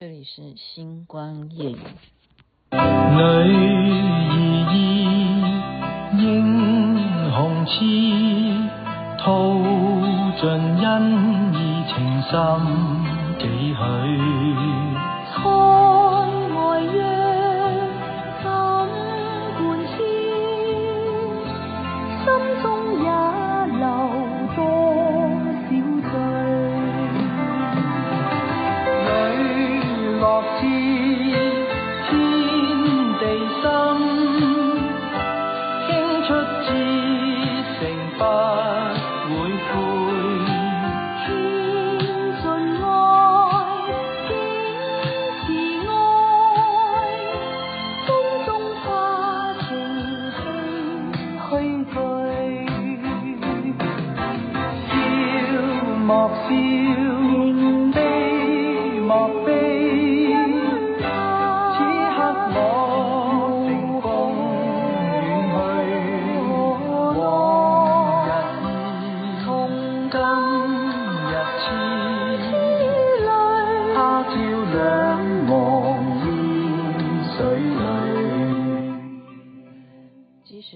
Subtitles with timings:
[0.00, 1.76] 这里是星光夜雨。
[2.70, 2.76] 女
[3.20, 3.44] 儿
[4.70, 4.78] 意，
[6.22, 6.22] 英
[7.32, 7.74] 雄痴，
[9.18, 9.26] 吐
[10.40, 10.48] 尽
[10.86, 12.30] 恩义情深
[13.40, 13.42] 几
[13.74, 14.87] 许。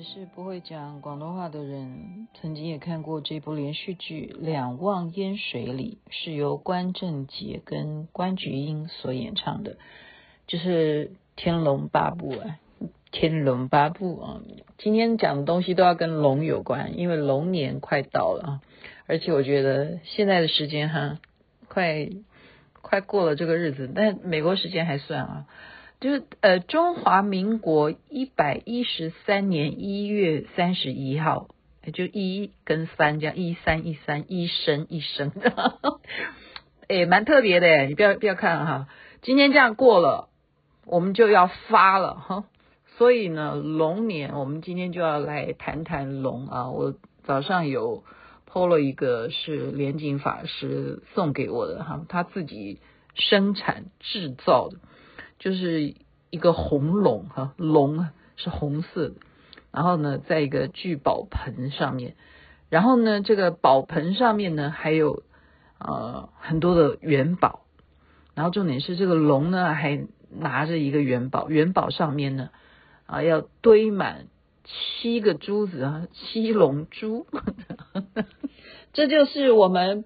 [0.03, 9.77] 是不会讲广东话的人曾经也看过这部连续剧《两忘烟水里》，是由关正杰跟关菊英所演唱的，
[10.47, 12.59] 就是《天龙八部》啊，
[13.13, 14.41] 《天龙八部》啊。
[14.79, 18.61] 今天讲的东西都要跟龙有关，因为龙年快到了啊，
[19.07, 21.19] 而且我觉得现在的时间哈，
[21.69, 22.09] 快
[22.81, 25.47] 快过了这个日子，但美国时间还算啊。
[26.03, 31.47] 就是呃，中华民国一百一十三年一月三十一号，
[31.95, 35.55] 就一跟三这样，一三一三一生一生的，
[36.89, 38.89] 哎，蛮特别的，你不要不要看哈，
[39.21, 40.29] 今天这样过了，
[40.87, 42.47] 我们就要发了哈，
[42.99, 46.71] 所以呢，龙年我们今天就要来谈谈龙啊。
[46.71, 48.03] 我早上有
[48.51, 52.81] po 了一个是莲景法师送给我的哈，他自己
[53.15, 54.79] 生产制造的。
[55.43, 55.97] 就是
[56.31, 59.15] 一个红龙哈，龙是红色的，
[59.73, 62.15] 然后呢，在一个聚宝盆上面，
[62.71, 65.25] 然后呢，这个宝盆上面呢还有
[65.81, 67.65] 呃很多的元宝，
[68.37, 72.51] 然后重点是这个龙呢还拿着一个元宝，元宝上面呢
[73.07, 74.29] 啊要堆满
[74.65, 77.27] 七个珠子啊，七龙珠，
[78.93, 80.05] 这就是我们，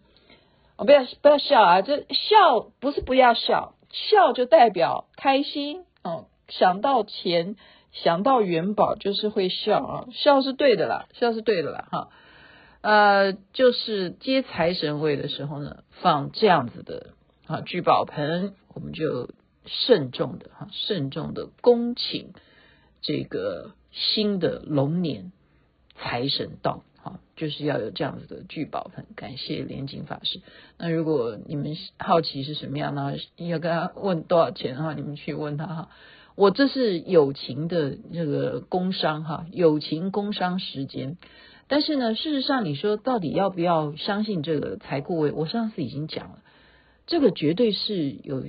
[0.78, 3.74] 我不要不要笑啊，这笑不是不要笑。
[3.96, 7.56] 笑就代表开心哦，想到钱，
[7.92, 12.08] 想到元宝，就是会笑啊，笑是对的啦，笑是对的啦，哈，
[12.82, 17.14] 呃，就是接财神位的时候呢，放这样子的
[17.46, 19.30] 啊聚宝盆，我们就
[19.64, 22.34] 慎重的哈，慎重的恭请
[23.00, 25.32] 这个新的龙年
[25.94, 26.82] 财神到。
[27.36, 30.40] 就是要有这样子的聚宝盆，感谢莲景法师。
[30.78, 33.14] 那如果你们好奇是什么样呢？
[33.36, 35.88] 要跟他问多少钱的话，你们去问他哈。
[36.34, 41.16] 我这是友情的这个工伤哈，友情工伤时间。
[41.68, 45.32] 但是呢，事实上你说到底要不要相信这个财库位？
[45.32, 46.38] 我上次已经讲了，
[47.06, 48.44] 这个绝对是有。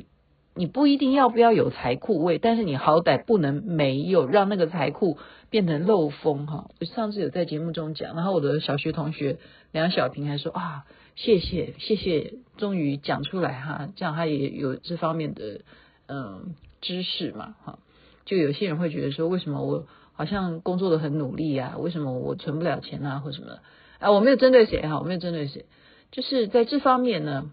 [0.58, 5.18] 你不一定要不要有财库位，但是你好歹不能没有，让那个财库
[5.50, 6.70] 变成漏风哈。
[6.80, 9.38] 我上次有在节目中讲，然后我的小学同学
[9.72, 10.86] 梁小平还说啊，
[11.16, 15.62] 谢谢谢谢，终于讲出来哈，这样他也有这方面的
[16.08, 17.80] 嗯知识嘛哈。
[18.26, 23.60] 就有些人会觉得说，为什么我好像工作的很努力啊，为什么我存不了钱啊，或什么？
[24.00, 25.66] 啊，我没有针对谁哈，我没有针对谁，
[26.12, 27.52] 就是在这方面呢。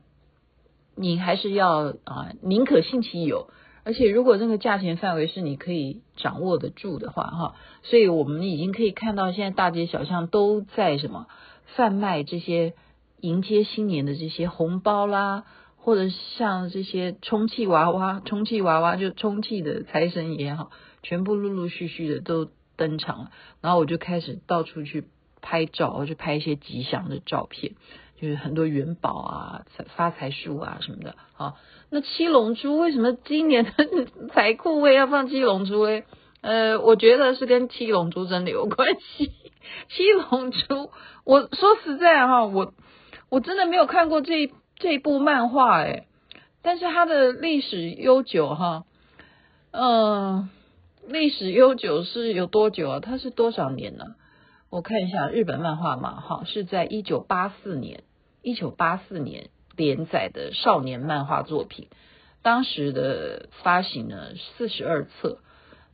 [0.97, 3.51] 你还是要啊，宁可信其有，
[3.83, 11.27] 而且如果那个价钱范围是你可以掌握得住的话，哈，所以我们已经可以看到，现在大街小巷都在什么
[11.77, 12.75] 贩卖这些
[13.21, 15.45] 迎接新年的这些红包啦，
[15.77, 20.71] 或者像这些充气娃娃、充气娃娃就充气的财神爷哈，
[21.03, 23.31] 全部陆陆续续的都登场了，
[23.61, 25.05] 然后我就开始到处去
[25.43, 27.75] 拍照，我就拍一些吉祥的照片。
[28.25, 29.67] 就是很多元宝啊、
[29.97, 31.57] 发财树啊什么的啊。
[31.91, 33.71] 那七龙珠为什么今年的
[34.33, 36.05] 财库位要放七龙珠诶？
[36.41, 39.31] 呃，我觉得是跟七龙珠真的有关系。
[39.91, 40.91] 七龙珠，
[41.25, 42.73] 我说实在哈，我
[43.29, 46.07] 我真的没有看过这这部漫画诶，
[46.63, 48.85] 但是它的历史悠久哈，
[49.71, 50.49] 嗯，
[51.07, 53.01] 历史悠久是有多久啊？
[53.01, 54.15] 它是多少年呢？
[54.71, 58.03] 我看一下日本漫画嘛，哈，是在一九八四年。
[58.45, 61.89] 一九八四年连载的少年漫画作品，
[62.43, 65.39] 当时的发行呢四十二册，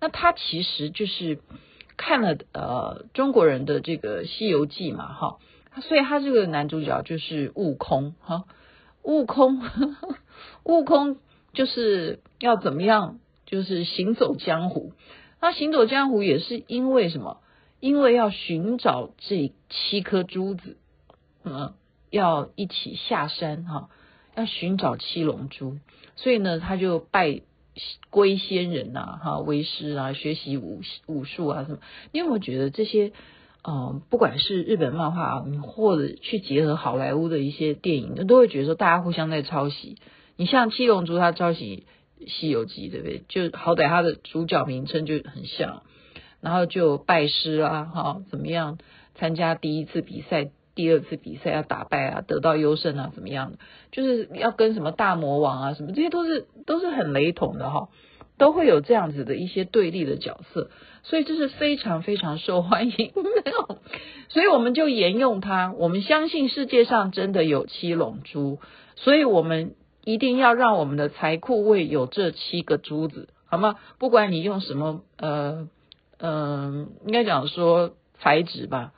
[0.00, 1.38] 那他其实就是
[1.96, 5.38] 看了呃中国人的这个《西游记》嘛，哈，
[5.80, 8.44] 所以他这个男主角就是悟空，哈，
[9.02, 9.62] 悟空，
[10.64, 11.18] 悟空
[11.54, 14.92] 就是要怎么样，就是行走江湖。
[15.40, 17.38] 那行走江湖也是因为什么？
[17.78, 20.76] 因为要寻找这七颗珠子，
[21.44, 21.72] 嗯，
[22.10, 23.88] 要一起下山哈。
[24.36, 25.78] 要寻找七龙珠，
[26.14, 27.42] 所以呢，他就拜
[28.10, 31.78] 龟仙人呐，哈，为师啊，学习武武术啊什么。
[32.12, 33.12] 你有没有觉得这些，
[33.68, 39.96] 嗯、不管是日本漫画啊，或者去结合好莱坞的一些电影，都会觉得说大家互相在抄袭。
[40.36, 41.84] 你像七龙珠，他抄袭
[42.30, 43.24] 《西游记》，对不对？
[43.28, 45.82] 就好歹他的主角名称就很像，
[46.40, 48.78] 然后就拜师啊，哈，怎么样
[49.16, 50.52] 参加第一次比赛？
[50.80, 53.58] 第二次比赛要打败啊，得到优胜啊，怎么样的？
[53.92, 57.90] 就是要跟什么大魔王啊，什么这些都是都是很雷同的哈，
[58.38, 60.70] 都会有这样子的一些对立的角色，
[61.02, 63.12] 所以这是非常非常受欢迎。
[63.14, 63.78] 没有
[64.30, 68.58] 所以我们就沿用它，我们相信世界上真的有七龙珠，
[68.96, 73.76] 所以我们一定要让我们的财库位有这七个珠子，好吗？
[73.98, 75.68] 不管你用什么，呃，
[76.20, 78.94] 嗯、应该讲说材质吧，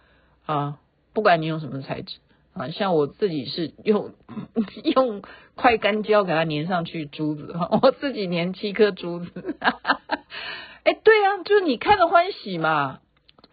[0.47, 0.79] 啊。
[1.13, 2.17] 不管你用什么材质
[2.55, 4.13] 啊，像我自己是用
[4.95, 5.23] 用
[5.55, 9.57] 快干胶给它粘上去珠子哈，我自己粘七颗珠子，
[10.85, 13.01] 哎，对啊，就是你看着欢喜嘛。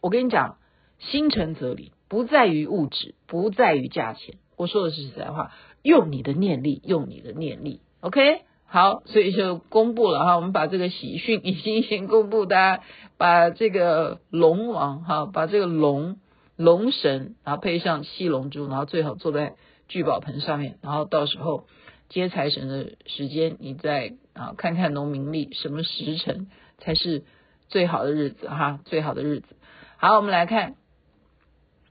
[0.01, 0.57] 我跟你讲，
[0.99, 4.35] 心诚则灵，不在于物质，不在于价钱。
[4.57, 5.51] 我说的是实在话，
[5.81, 8.41] 用你的念力，用你的念力，OK？
[8.65, 12.83] 好，所以就公布了哈，我们把这个喜讯已经先公布，大家
[13.17, 16.17] 把这个龙王哈，把这个龙。
[16.59, 19.55] 龙神，然后配上七龙珠，然后最好坐在
[19.87, 21.65] 聚宝盆上面，然后到时候
[22.09, 26.47] 接财神的时间，你再啊看看农民历什么时辰
[26.77, 27.23] 才是
[27.69, 29.55] 最好的日子哈，最好的日子。
[29.95, 30.75] 好，我们来看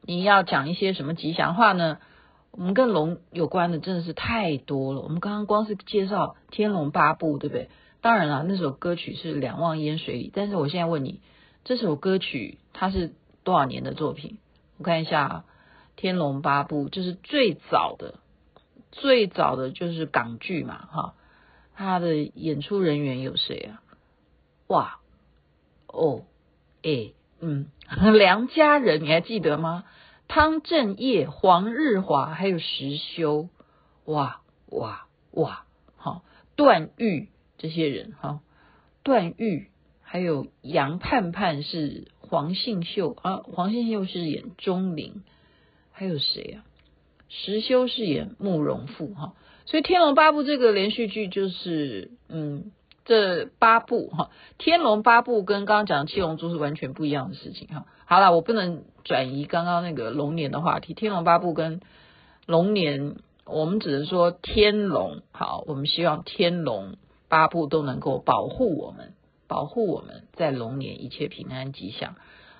[0.02, 1.96] 你要讲一些什么吉祥话呢？
[2.50, 5.00] 我们跟龙有关的真的是太多了。
[5.00, 7.70] 我们刚刚光是介绍《天龙八部》，对不对？
[8.02, 11.22] 当然了，那首歌曲是《两忘烟水里》，但是我现在问你，
[11.64, 14.36] 这首歌曲它是多少年的作品？
[14.78, 15.44] 我看一下啊
[16.00, 18.14] 《天龙八部》，就是最早的，
[18.92, 21.14] 最早的就是港剧嘛，哈，
[21.74, 23.82] 他的演出人员有谁啊？
[24.68, 25.00] 哇，
[25.88, 26.22] 哦，
[26.82, 27.66] 哎，嗯，
[28.16, 29.84] 梁家仁你还记得吗？
[30.28, 33.48] 汤镇业、黄日华还有石修，
[34.04, 35.64] 哇哇哇，
[35.96, 36.22] 好，
[36.54, 38.40] 段誉这些人哈，
[39.02, 39.70] 段誉
[40.08, 42.08] 还有杨盼盼是。
[42.30, 45.22] 黄信秀啊，黄信秀是演钟灵，
[45.92, 46.64] 还有谁啊？
[47.30, 49.32] 石修饰演慕容复哈，
[49.64, 52.70] 所以《天龙八部》这个连续剧就是，嗯，
[53.06, 54.28] 这八部哈，
[54.58, 57.86] 《天龙八部》跟刚刚讲的七龙珠是完全不一样的事情哈。
[58.04, 61.80] 好了，我不能转移刚刚那个龙年的话题，《天龙八部》跟
[62.44, 63.16] 龙年，
[63.46, 66.96] 我们只能说天龙好，我们希望天龙
[67.30, 69.14] 八部都能够保护我们。
[69.48, 72.14] 保护我们在龙年一切平安吉祥。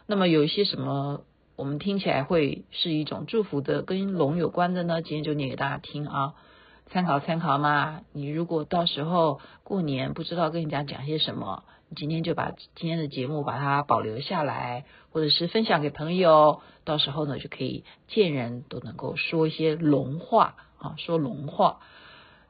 [0.06, 1.20] 那么有一些什么
[1.54, 5.02] 我们听起来会是一种祝福的，跟龙有关的呢？
[5.02, 6.34] 今天就念给大家听啊，
[6.86, 8.00] 参考参考嘛。
[8.12, 21.80] 你如果到时候过年不知道跟人家讲些什么，你今天就把今天的节目把它保留下来，或者是分享给朋友，到时候呢就可以见人都能够说一些龙话啊，说龙话。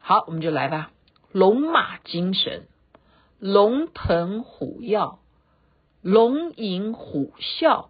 [0.00, 0.90] 好，我们就来吧，
[1.32, 2.68] 龙马精神。
[3.38, 5.18] 龙腾虎跃，
[6.02, 7.88] 龙吟虎啸，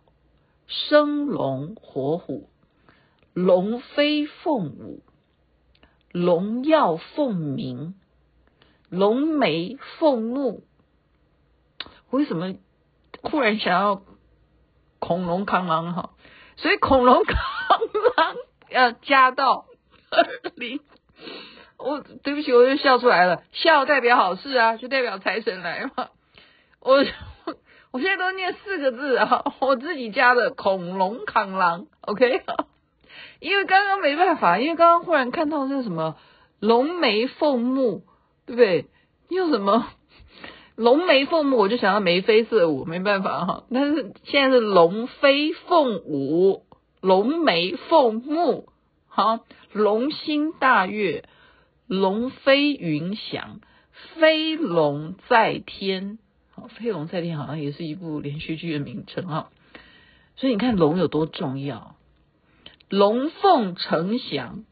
[0.67, 2.51] 生龙活虎，
[3.33, 5.03] 龙飞凤舞，
[6.13, 7.95] 龙耀凤鸣，
[8.91, 10.65] 龙眉凤目。
[12.11, 12.55] 为什么
[13.23, 14.03] 忽然想要
[14.99, 16.11] 恐龙扛狼哈？
[16.57, 17.37] 所以恐龙扛
[18.17, 18.37] 狼
[18.69, 19.67] 要加到
[20.11, 20.25] 二
[20.57, 20.81] 零。
[21.79, 23.43] 我对不起，我又笑出来了。
[23.53, 26.09] 笑代表好事啊，就代表财神来嘛。
[26.81, 27.05] 我
[27.93, 32.43] 我现在都念四个字啊，我自己家的恐龙扛狼，OK。
[33.41, 36.17] 因为刚刚没办法，因为刚刚忽然看到这什么
[36.61, 38.03] 龙眉凤目，
[38.45, 38.87] 对不对？
[39.29, 39.89] 又什么
[40.75, 43.65] 龙眉凤目，我就想到眉飞色舞，没办法哈。
[43.73, 46.65] 但是现在是龙飞凤舞，
[47.01, 48.69] 龙眉凤目，
[49.09, 49.41] 好，
[49.73, 51.25] 龙心大悦。
[51.89, 53.61] 龙飞云翔，
[54.15, 56.19] 飞龙在天，
[56.51, 59.51] 好，飞龙在天好像也是一部连续剧的名称哈。
[60.37, 61.97] 所以你看龙有多重要，
[62.91, 64.67] 龙凤呈祥，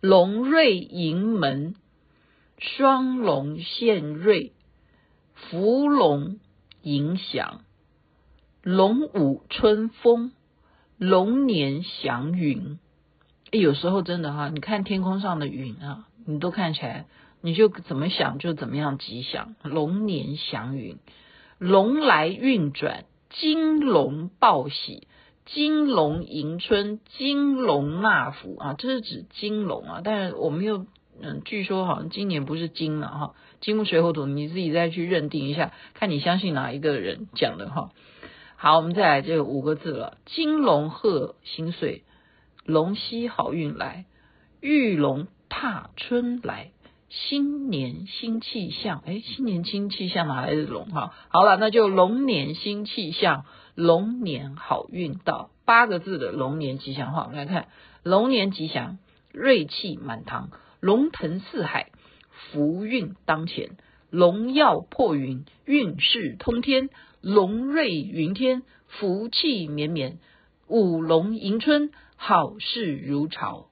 [0.00, 1.76] 龙瑞迎门，
[2.58, 4.52] 双龙献瑞，
[5.34, 6.40] 福龙
[6.82, 7.64] 迎祥，
[8.64, 10.32] 龙舞春风，
[10.98, 12.80] 龙年祥云。
[13.52, 17.06] 哎，有时候真的哈，你看天空上的云啊，你都看起来，
[17.40, 19.56] 你就怎么想就怎么样吉祥。
[19.64, 20.98] 龙年祥云，
[21.58, 25.08] 龙来运转，金龙报喜，
[25.46, 30.00] 金龙迎春，金龙纳福啊，这是指金龙啊。
[30.04, 30.86] 但是我们又
[31.20, 37.90] 嗯，据说好像今年不是金了哈，金木水火土，你自己再去认定一下，看你相信哪一个人讲的哈。
[38.54, 42.04] 好，我们再来这五个字了，金龙贺新岁。
[42.70, 44.04] 龙禧好运来，
[44.60, 46.70] 玉龙踏春来，
[47.08, 49.02] 新年新气象。
[49.04, 51.12] 哎，新年新气象哪来的龙哈？
[51.30, 55.50] 好了，那就龙年新气象，龙年好运到。
[55.64, 57.66] 八个字的龙年吉祥话，我们来看：
[58.04, 58.98] 龙年吉祥，
[59.32, 61.90] 瑞气满堂，龙腾四海，
[62.30, 63.70] 福运当前，
[64.10, 66.88] 龙耀破云，运势通天，
[67.20, 70.18] 龙瑞云天，福气绵绵，
[70.68, 71.90] 舞龙迎春。
[72.22, 73.68] 好事如潮，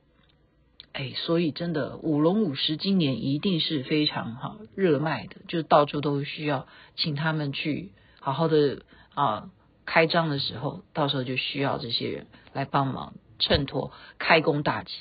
[0.94, 9.50] 哎，所以真的舞龙舞狮今年一定是非常好热卖的，就到处都需要请他们去好好的啊
[9.84, 14.94] 开张的时候，到时候就需要这些人来帮忙衬托开工大吉。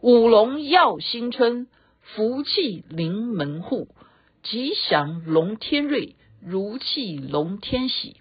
[0.00, 1.66] 舞龙耀新春，
[2.00, 3.88] 福气临门户，
[4.44, 8.16] 吉祥龙天瑞，如气龙天喜，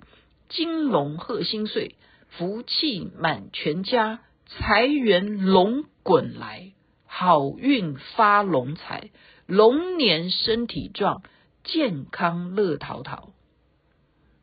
[0.49, 1.95] 金龙贺新岁，
[2.29, 4.21] 福气满全家。
[4.49, 6.71] 财源龙滚来，
[7.05, 9.11] 好运发龙财，
[9.45, 11.21] 龙年身体壮，
[11.63, 13.29] 健康乐陶陶。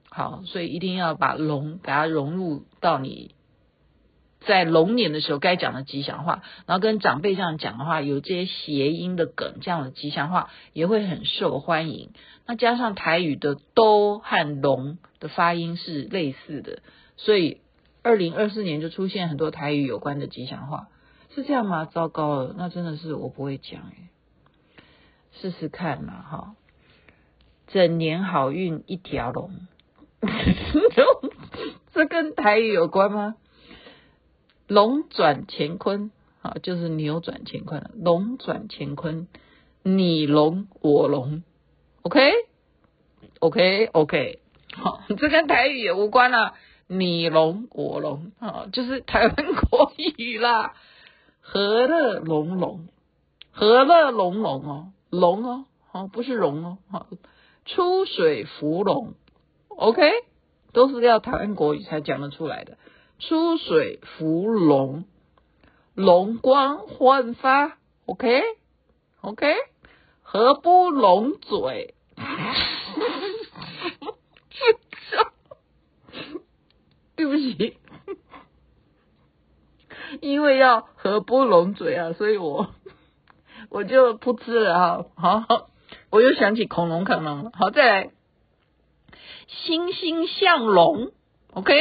[0.08, 3.34] 好，所以一定要把龙给它融入到你
[4.46, 12.12] 在龙年的时候该讲的吉祥话，然后跟长辈这样讲的话，有这些谐音的梗，这样的吉祥话也会很受欢迎。
[12.46, 16.78] 那加上台语的“都”和“龙”的发音是类似的，
[17.16, 17.60] 所以。
[18.06, 20.86] 二零二四年就出现很多台语有关的吉祥话，
[21.34, 21.86] 是这样吗？
[21.86, 24.10] 糟糕了，那真的是我不会讲哎，
[25.32, 26.54] 试试看嘛哈。
[27.66, 29.50] 整年好运一条龙，
[31.92, 33.34] 这跟台语有关吗？
[34.68, 36.12] 龙转乾坤。
[36.42, 39.26] 啊，就是扭转乾坤，龙转乾坤，
[39.82, 41.42] 你龙我龙
[43.40, 44.38] ，OK，OK，OK，
[44.74, 46.54] 好，这跟台语也无关了。
[46.88, 50.74] 你龙我龙啊，就是台湾国语啦，
[51.40, 52.86] 和乐融融，
[53.52, 56.78] 和乐融融哦，龙哦，好不是龙哦，
[57.64, 59.14] 出水芙蓉
[59.68, 60.12] ，OK，
[60.72, 62.78] 都是要台湾国语才讲得出来的，
[63.18, 65.04] 出水芙蓉，
[65.94, 69.54] 容光焕发，OK，OK，
[70.22, 71.94] 合不拢嘴。
[77.26, 77.76] 对不起，
[80.20, 82.70] 因为要合不拢嘴啊，所以我
[83.68, 85.04] 我就不吃了啊。
[85.16, 85.68] 好，
[86.10, 87.50] 我又想起恐龙，恐龙。
[87.50, 88.10] 好，再来，
[89.48, 91.10] 欣欣向荣
[91.52, 91.74] ，OK，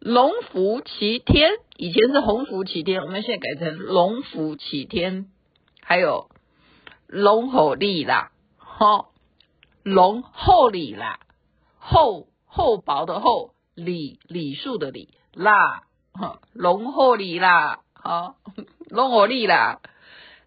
[0.00, 5.30] 龙福齐天，以前是鸿福齐天，我们现在改成龙福齐天。
[5.82, 6.28] 还有
[7.06, 9.12] 龙吼利啦，好，
[9.84, 11.20] 龙厚礼啦，
[11.78, 13.52] 厚厚薄的厚。
[13.76, 15.82] 礼礼数的礼啦，
[16.54, 18.36] 龙贺礼啦，好
[18.88, 19.80] 龙贺礼啦，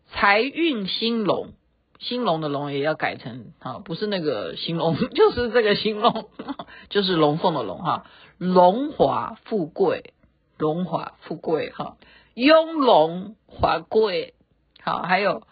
[0.07, 1.53] 财运兴隆，
[1.99, 6.29] 兴隆的隆也要改成啊，不是那个兴隆， 就是这个兴隆，
[6.89, 8.05] 就是龙凤的龙哈，
[8.39, 10.15] 荣华富贵，
[10.57, 11.97] 荣华富贵哈，
[12.33, 14.33] 雍容华贵，
[14.81, 15.43] 好，还有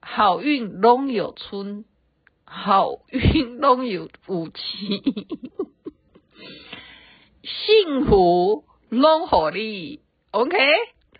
[0.00, 1.86] 好运龙有春，
[2.44, 5.26] 好运龙有福气。
[7.46, 10.00] 幸福龙虎力
[10.32, 10.56] ，OK，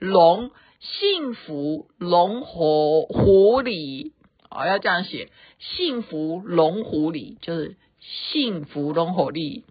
[0.01, 4.13] 龙幸福龙虎虎里，
[4.51, 5.31] 哦，要这样写，
[5.61, 9.63] 幸福龙虎里就是幸福龙虎里，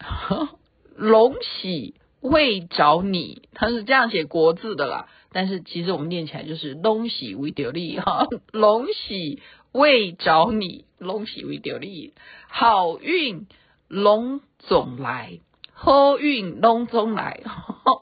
[0.96, 7.96] 龙喜为找你，它是这样写国字的啦，但是其实我们念起来就是龙喜为着你。
[8.00, 12.12] 哈，龙喜为 找你，龙喜为着你，
[12.48, 13.46] 好运。
[13.92, 15.40] 龙总来，
[15.74, 17.42] 好运龙总来，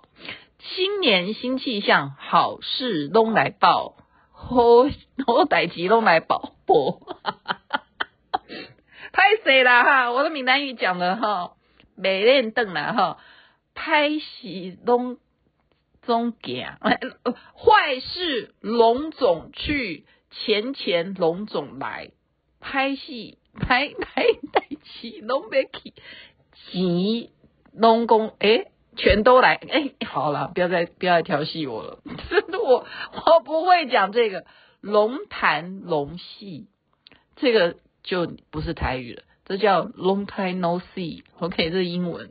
[0.63, 3.97] 新年新气象，好事龙来报，
[4.31, 4.85] 好
[5.27, 7.01] 好代志龙来报报，
[9.11, 10.13] 太水了哈！
[10.13, 11.55] 我的闽南语讲的哈，
[11.97, 13.19] 没练邓了哈，
[13.75, 15.19] 拍戏龙
[16.03, 16.79] 总行，
[17.59, 22.13] 坏事龙总去，钱钱龙总来，
[22.61, 25.95] 拍戏拍拍带起龙别起，
[26.55, 27.31] 钱
[27.73, 28.67] 龙公哎，
[28.97, 32.87] 全都来哎，好了，不要再不要再调戏我了，真的我
[33.27, 34.45] 我不会讲这个
[34.81, 36.69] 龙潭龙戏，
[37.37, 42.31] 这个就不是台语了，这叫 long time no see，OK，这是英文。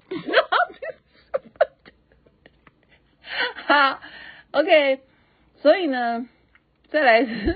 [3.67, 3.99] 好
[4.51, 5.01] ，OK，
[5.61, 6.27] 所以呢，
[6.89, 7.55] 再来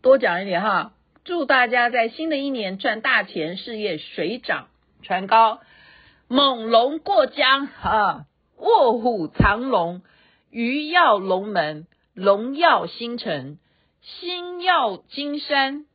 [0.00, 0.94] 多讲一点哈，
[1.26, 4.68] 祝大家在新的一年赚大钱，事业水涨
[5.02, 5.60] 船高，
[6.28, 10.02] 猛龙过江啊，卧虎藏龙，
[10.50, 13.58] 鱼跃龙门，龙耀星辰，
[14.00, 15.86] 星耀金山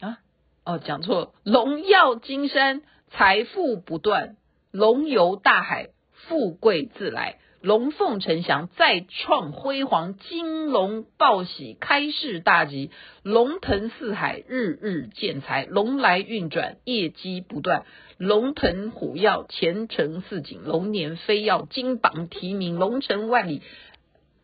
[0.00, 0.18] 啊，
[0.64, 4.36] 哦，讲错了，龙耀金山，财富不断，
[4.72, 5.90] 龙游大海。
[6.28, 12.90] 富贵自来，龙凤呈祥，再创辉煌，金龙报喜，开市大吉，
[13.22, 17.84] 龙腾四海，日日见财，龙来运转，业绩不断，
[18.18, 23.62] 龙腾虎跃，前程似锦，龙年飞跃，金榜题名，龙程万里，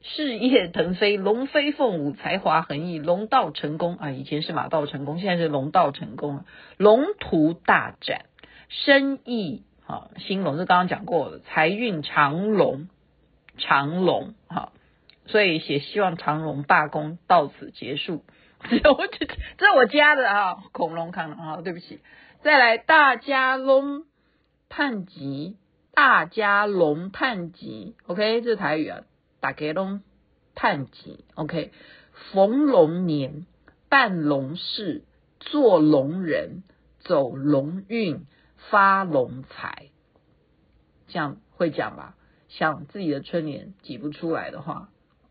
[0.00, 4.10] 事业腾飞，龙飞凤舞，才华横溢，龙道成功啊！
[4.10, 6.44] 以前是马到成功，现在是龙道成功！
[6.76, 8.24] 龙图大展，
[8.68, 9.62] 生意。
[9.84, 12.88] 啊，兴隆是刚刚讲过的，财运长龙，
[13.58, 14.72] 长龙，哈，
[15.26, 18.24] 所以写希望长龙罢工到此结束。
[18.62, 22.00] 这是我家的啊，恐龙看了啊，对不起。
[22.42, 24.04] 再来，大家龙
[24.68, 25.56] 探吉，
[25.94, 29.00] 大家龙探吉，OK，这是台语啊，
[29.40, 30.02] 大家龙
[30.54, 31.72] 探吉，OK，
[32.32, 33.46] 逢龙年
[33.88, 35.04] 办龙事，
[35.40, 36.62] 做龙人，
[37.00, 38.26] 走龙运。
[38.70, 39.88] 发龙财，
[41.08, 42.14] 这样会讲吧？
[42.58, 44.88] 想自己的春联挤不出来的话，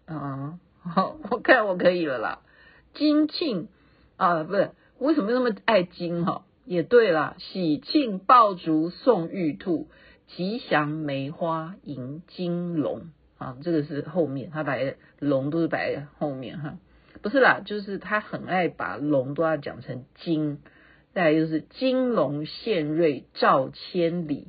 [0.08, 2.40] 嗯，好， 我看我可以了啦。
[2.94, 3.68] 金庆
[4.18, 6.44] 啊，不是，为什么那么爱金哈？
[6.66, 9.88] 也对啦，喜庆爆竹送玉兔，
[10.28, 13.58] 吉祥梅花迎金龙啊。
[13.62, 16.78] 这个是后面，他摆龙都是摆在后面哈。
[17.22, 20.60] 不是啦，就是他很爱把龙都要讲成金。
[21.14, 24.48] 再来就是金龙献瑞照千里，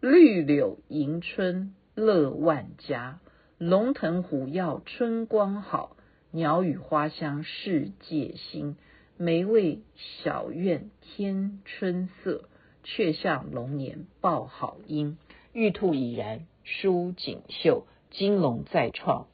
[0.00, 3.20] 绿柳迎春乐万家，
[3.58, 5.96] 龙腾虎跃春光好，
[6.30, 8.76] 鸟语花香世界新，
[9.16, 12.48] 梅味小院添春色，
[12.82, 15.18] 却向龙年报好音。
[15.52, 19.28] 玉兔已然书锦绣，金龙再创。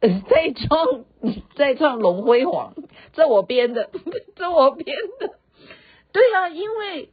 [0.00, 1.04] 再创
[1.56, 2.74] 再创龙辉煌，
[3.14, 3.90] 这我编的，
[4.36, 5.38] 这我编的。
[6.12, 7.10] 对啊，因为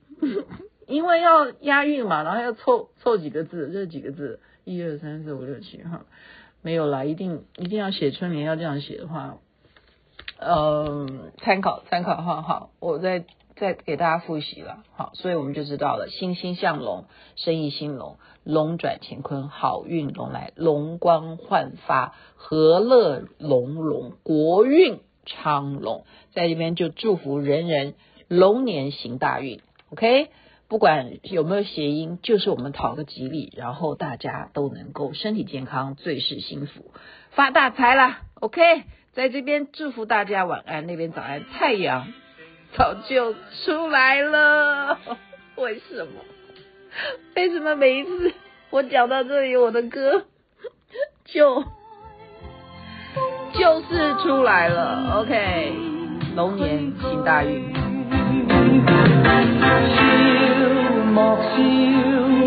[0.91, 6.05] 因为要押韵嘛，然后要凑凑几个字，这几个字，一二三四五六七哈，
[6.61, 9.37] 没有啦，一定一定要写春联，要这样写的话，
[10.39, 13.25] 嗯，参考参考哈，好，我再
[13.55, 18.17] 再给大家复习了，好，所以我们就知道了，欣欣向荣，生意兴隆。
[18.43, 26.05] 龙转乾坤，好运龙来，龙光焕发，和乐融融，国运昌隆。
[26.33, 27.93] 在这边就祝福人人
[28.27, 30.29] 龙年行大运，OK？
[30.71, 36.93] 不管有没有谐音，就是我们讨个吉利，然后大家都能够身体健康，最是幸福，
[37.31, 38.61] 发大财啦，OK？
[39.11, 42.07] 在这边祝福大家晚安，那边早安，太阳
[42.77, 44.97] 早就出来了，
[45.59, 46.13] 为什么？
[47.35, 48.31] 为什么每一次
[48.69, 50.23] 我讲到这里，我的歌
[51.25, 51.65] 就
[53.55, 55.73] 就是出来了？OK，
[56.37, 57.73] 龙年行大运。
[61.11, 62.40] 莫笑。